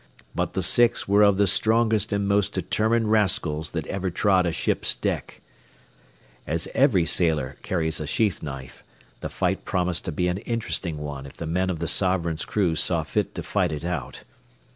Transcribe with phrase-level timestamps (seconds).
[0.33, 4.51] But the six were of the strongest and most determined rascals that ever trod a
[4.51, 5.41] ship's deck.
[6.47, 8.83] As every sailor carries a sheath knife,
[9.19, 12.75] the fight promised to be an interesting one if the men of the Sovereign's crew
[12.75, 14.23] saw fit to fight it out.